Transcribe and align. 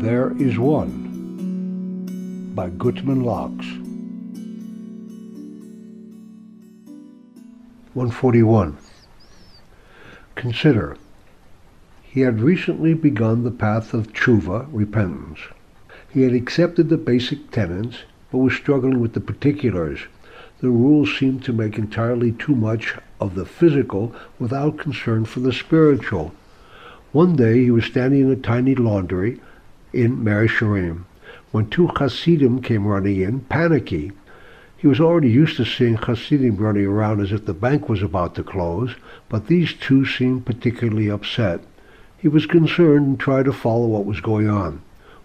There 0.00 0.32
is 0.38 0.56
One 0.60 2.52
by 2.54 2.70
Gutman 2.70 3.24
Locks. 3.24 3.66
141. 7.94 8.76
Consider. 10.36 10.96
He 12.00 12.20
had 12.20 12.40
recently 12.40 12.94
begun 12.94 13.42
the 13.42 13.50
path 13.50 13.92
of 13.92 14.12
tshuva, 14.12 14.68
repentance. 14.70 15.40
He 16.08 16.22
had 16.22 16.32
accepted 16.32 16.90
the 16.90 16.96
basic 16.96 17.50
tenets, 17.50 18.04
but 18.30 18.38
was 18.38 18.54
struggling 18.54 19.00
with 19.00 19.14
the 19.14 19.20
particulars. 19.20 20.06
The 20.60 20.70
rules 20.70 21.12
seemed 21.18 21.42
to 21.42 21.52
make 21.52 21.76
entirely 21.76 22.30
too 22.30 22.54
much 22.54 22.94
of 23.20 23.34
the 23.34 23.44
physical 23.44 24.14
without 24.38 24.78
concern 24.78 25.24
for 25.24 25.40
the 25.40 25.52
spiritual. 25.52 26.32
One 27.10 27.34
day 27.34 27.64
he 27.64 27.72
was 27.72 27.84
standing 27.84 28.20
in 28.20 28.30
a 28.30 28.36
tiny 28.36 28.76
laundry 28.76 29.40
in 29.92 30.22
Mea 30.22 30.46
Shearim 30.46 31.04
when 31.50 31.68
two 31.70 31.86
Hasidim 31.86 32.60
came 32.60 32.86
running 32.86 33.20
in, 33.20 33.40
panicky. 33.40 34.12
He 34.76 34.86
was 34.86 35.00
already 35.00 35.30
used 35.30 35.56
to 35.56 35.64
seeing 35.64 35.96
Hasidim 35.96 36.56
running 36.56 36.84
around 36.84 37.20
as 37.20 37.32
if 37.32 37.46
the 37.46 37.54
bank 37.54 37.88
was 37.88 38.02
about 38.02 38.34
to 38.34 38.42
close, 38.42 38.94
but 39.28 39.46
these 39.46 39.72
two 39.72 40.04
seemed 40.04 40.44
particularly 40.44 41.10
upset. 41.10 41.60
He 42.18 42.28
was 42.28 42.46
concerned 42.46 43.06
and 43.06 43.20
tried 43.20 43.46
to 43.46 43.52
follow 43.52 43.86
what 43.86 44.04
was 44.04 44.20
going 44.20 44.48
on. 44.48 44.82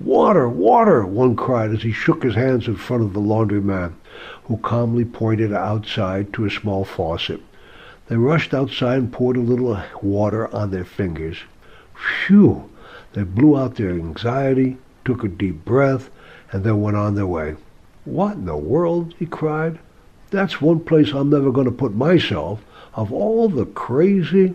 Water! 0.00 0.48
Water! 0.48 1.04
one 1.04 1.36
cried 1.36 1.70
as 1.70 1.82
he 1.82 1.92
shook 1.92 2.22
his 2.22 2.34
hands 2.34 2.66
in 2.66 2.76
front 2.76 3.02
of 3.02 3.12
the 3.12 3.20
laundryman, 3.20 3.94
who 4.44 4.56
calmly 4.58 5.04
pointed 5.04 5.52
outside 5.52 6.32
to 6.32 6.44
a 6.44 6.50
small 6.50 6.84
faucet. 6.84 7.40
They 8.08 8.16
rushed 8.16 8.54
outside 8.54 8.98
and 8.98 9.12
poured 9.12 9.36
a 9.36 9.40
little 9.40 9.82
water 10.02 10.54
on 10.54 10.70
their 10.70 10.84
fingers. 10.84 11.38
Phew! 11.94 12.70
They 13.16 13.22
blew 13.22 13.56
out 13.56 13.76
their 13.76 13.92
anxiety, 13.92 14.76
took 15.02 15.24
a 15.24 15.28
deep 15.28 15.64
breath, 15.64 16.10
and 16.52 16.64
then 16.64 16.82
went 16.82 16.98
on 16.98 17.14
their 17.14 17.26
way. 17.26 17.56
What 18.04 18.34
in 18.34 18.44
the 18.44 18.58
world? 18.58 19.14
he 19.18 19.24
cried. 19.24 19.78
That's 20.30 20.60
one 20.60 20.80
place 20.80 21.14
I'm 21.14 21.30
never 21.30 21.50
going 21.50 21.64
to 21.64 21.72
put 21.72 21.94
myself. 21.94 22.62
Of 22.92 23.10
all 23.10 23.48
the 23.48 23.64
crazy. 23.64 24.52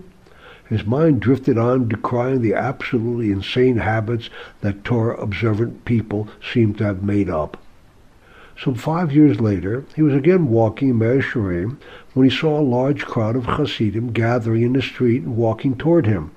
His 0.69 0.86
mind 0.86 1.21
drifted 1.21 1.58
on, 1.58 1.88
decrying 1.88 2.44
the 2.44 2.53
absolutely 2.53 3.31
insane 3.31 3.77
habits 3.77 4.30
that 4.61 4.83
Torah 4.83 5.19
observant 5.19 5.83
people 5.86 6.27
seem 6.53 6.75
to 6.75 6.83
have 6.83 7.02
made 7.02 7.31
up. 7.31 7.58
Some 8.64 8.75
five 8.75 9.11
years 9.11 9.41
later, 9.41 9.86
he 9.95 10.03
was 10.03 10.14
again 10.14 10.49
walking 10.49 10.89
in 10.89 10.99
Mea 10.99 11.19
Shearim 11.19 11.77
when 12.14 12.30
he 12.30 12.36
saw 12.36 12.59
a 12.59 12.61
large 12.61 13.05
crowd 13.05 13.36
of 13.36 13.45
Hasidim 13.45 14.11
gathering 14.14 14.61
in 14.61 14.73
the 14.73 14.83
street 14.83 15.23
and 15.23 15.36
walking 15.36 15.75
toward 15.75 16.05
him. 16.05 16.30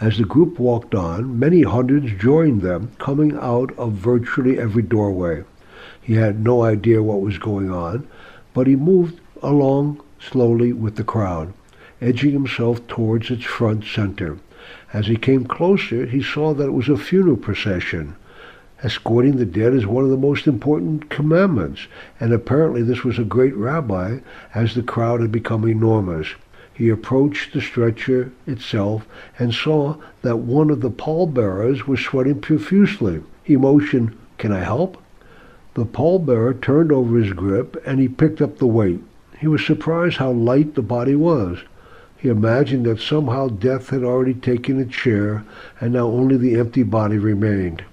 As 0.00 0.16
the 0.16 0.24
group 0.24 0.58
walked 0.58 0.94
on, 0.94 1.38
many 1.38 1.62
hundreds 1.62 2.12
joined 2.12 2.62
them, 2.62 2.90
coming 2.98 3.36
out 3.36 3.72
of 3.78 3.92
virtually 3.92 4.58
every 4.58 4.82
doorway. 4.82 5.44
He 6.00 6.14
had 6.14 6.42
no 6.42 6.62
idea 6.62 7.02
what 7.02 7.20
was 7.20 7.38
going 7.38 7.70
on, 7.70 8.06
but 8.54 8.66
he 8.66 8.76
moved 8.76 9.20
along 9.42 10.00
slowly 10.18 10.72
with 10.72 10.96
the 10.96 11.04
crowd, 11.04 11.52
edging 12.00 12.32
himself 12.32 12.86
towards 12.86 13.30
its 13.30 13.44
front 13.44 13.84
center. 13.84 14.38
As 14.92 15.08
he 15.08 15.16
came 15.16 15.44
closer, 15.44 16.06
he 16.06 16.22
saw 16.22 16.54
that 16.54 16.68
it 16.68 16.72
was 16.72 16.88
a 16.88 16.96
funeral 16.96 17.36
procession. 17.36 18.14
Escorting 18.82 19.36
the 19.36 19.46
dead 19.46 19.74
is 19.74 19.86
one 19.86 20.04
of 20.04 20.10
the 20.10 20.16
most 20.16 20.46
important 20.46 21.08
commandments, 21.08 21.86
and 22.20 22.32
apparently 22.32 22.82
this 22.82 23.04
was 23.04 23.18
a 23.18 23.24
great 23.24 23.56
rabbi, 23.56 24.18
as 24.54 24.74
the 24.74 24.82
crowd 24.82 25.20
had 25.20 25.32
become 25.32 25.66
enormous. 25.66 26.28
He 26.76 26.90
approached 26.90 27.54
the 27.54 27.62
stretcher 27.62 28.32
itself 28.46 29.08
and 29.38 29.54
saw 29.54 29.96
that 30.20 30.40
one 30.40 30.68
of 30.68 30.82
the 30.82 30.90
pallbearers 30.90 31.86
was 31.86 32.00
sweating 32.00 32.40
profusely. 32.42 33.22
He 33.42 33.56
motioned, 33.56 34.14
Can 34.36 34.52
I 34.52 34.60
help? 34.60 34.98
The 35.72 35.86
pallbearer 35.86 36.52
turned 36.52 36.92
over 36.92 37.16
his 37.16 37.32
grip 37.32 37.82
and 37.86 37.98
he 37.98 38.08
picked 38.08 38.42
up 38.42 38.58
the 38.58 38.66
weight. 38.66 39.00
He 39.38 39.48
was 39.48 39.64
surprised 39.64 40.18
how 40.18 40.32
light 40.32 40.74
the 40.74 40.82
body 40.82 41.14
was. 41.14 41.60
He 42.18 42.28
imagined 42.28 42.84
that 42.84 43.00
somehow 43.00 43.48
death 43.48 43.88
had 43.88 44.04
already 44.04 44.34
taken 44.34 44.78
its 44.78 44.94
share 44.94 45.44
and 45.80 45.94
now 45.94 46.08
only 46.08 46.36
the 46.36 46.58
empty 46.58 46.82
body 46.82 47.16
remained. 47.16 47.84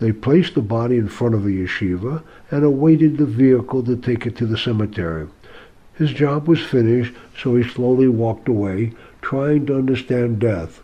They 0.00 0.10
placed 0.10 0.56
the 0.56 0.62
body 0.62 0.96
in 0.96 1.06
front 1.06 1.36
of 1.36 1.44
the 1.44 1.62
yeshiva 1.62 2.24
and 2.50 2.64
awaited 2.64 3.18
the 3.18 3.26
vehicle 3.26 3.84
to 3.84 3.94
take 3.94 4.26
it 4.26 4.34
to 4.38 4.46
the 4.46 4.58
cemetery. 4.58 5.28
His 6.00 6.14
job 6.14 6.48
was 6.48 6.62
finished, 6.62 7.12
so 7.36 7.56
he 7.56 7.62
slowly 7.62 8.08
walked 8.08 8.48
away, 8.48 8.92
trying 9.20 9.66
to 9.66 9.76
understand 9.76 10.38
death. 10.38 10.82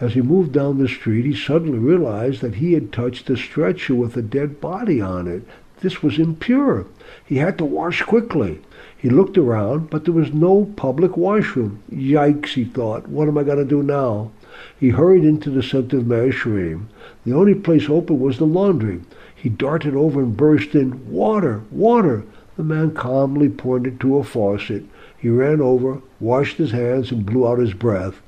As 0.00 0.14
he 0.14 0.22
moved 0.22 0.50
down 0.50 0.78
the 0.78 0.88
street, 0.88 1.24
he 1.24 1.36
suddenly 1.36 1.78
realized 1.78 2.40
that 2.40 2.56
he 2.56 2.72
had 2.72 2.90
touched 2.90 3.30
a 3.30 3.36
stretcher 3.36 3.94
with 3.94 4.16
a 4.16 4.22
dead 4.22 4.60
body 4.60 5.00
on 5.00 5.28
it. 5.28 5.44
This 5.82 6.02
was 6.02 6.18
impure. 6.18 6.86
He 7.24 7.36
had 7.36 7.58
to 7.58 7.64
wash 7.64 8.02
quickly. 8.02 8.58
He 8.98 9.08
looked 9.08 9.38
around, 9.38 9.88
but 9.88 10.04
there 10.04 10.12
was 10.12 10.34
no 10.34 10.64
public 10.74 11.16
washroom. 11.16 11.78
Yikes, 11.88 12.54
he 12.54 12.64
thought. 12.64 13.06
What 13.06 13.28
am 13.28 13.38
I 13.38 13.44
going 13.44 13.58
to 13.58 13.64
do 13.64 13.84
now? 13.84 14.32
He 14.80 14.88
hurried 14.88 15.22
into 15.22 15.50
the 15.50 15.62
center 15.62 15.98
of 15.98 16.08
Mea 16.08 16.32
Shearim. 16.32 16.88
The 17.24 17.34
only 17.34 17.54
place 17.54 17.88
open 17.88 18.18
was 18.18 18.38
the 18.38 18.46
laundry. 18.46 19.02
He 19.32 19.48
darted 19.48 19.94
over 19.94 20.20
and 20.20 20.36
burst 20.36 20.74
in, 20.74 21.08
Water! 21.08 21.60
Water! 21.70 22.24
The 22.60 22.64
man 22.64 22.90
calmly 22.90 23.48
pointed 23.48 23.98
to 24.00 24.18
a 24.18 24.22
faucet. 24.22 24.84
He 25.16 25.30
ran 25.30 25.62
over, 25.62 26.02
washed 26.20 26.58
his 26.58 26.72
hands, 26.72 27.10
and 27.10 27.24
blew 27.24 27.48
out 27.48 27.58
his 27.58 27.72
breath. 27.72 28.20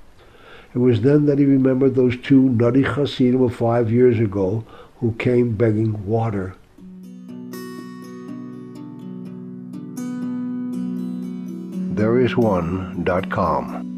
It 0.74 0.78
was 0.78 1.02
then 1.02 1.26
that 1.26 1.38
he 1.38 1.44
remembered 1.44 1.94
those 1.94 2.16
two 2.16 2.48
nutty 2.48 2.80
Hasidim 2.80 3.42
of 3.42 3.54
five 3.54 3.92
years 3.92 4.18
ago 4.18 4.64
who 5.00 5.12
came 5.18 5.54
begging 5.54 6.06
water. 6.06 6.54
There 11.94 12.18
is 12.18 12.34
one.com 12.34 13.91